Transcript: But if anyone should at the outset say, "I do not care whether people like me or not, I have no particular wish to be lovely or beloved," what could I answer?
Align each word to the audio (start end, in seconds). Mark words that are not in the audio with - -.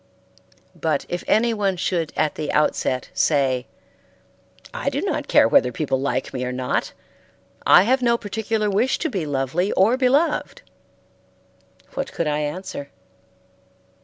But 0.73 1.05
if 1.09 1.23
anyone 1.27 1.77
should 1.77 2.11
at 2.17 2.33
the 2.33 2.51
outset 2.53 3.11
say, 3.13 3.67
"I 4.73 4.89
do 4.89 4.99
not 4.99 5.27
care 5.27 5.47
whether 5.47 5.71
people 5.71 6.01
like 6.01 6.33
me 6.33 6.43
or 6.43 6.51
not, 6.51 6.93
I 7.67 7.83
have 7.83 8.01
no 8.01 8.17
particular 8.17 8.67
wish 8.67 8.97
to 8.97 9.11
be 9.11 9.27
lovely 9.27 9.71
or 9.73 9.97
beloved," 9.97 10.63
what 11.93 12.11
could 12.13 12.25
I 12.25 12.39
answer? 12.39 12.89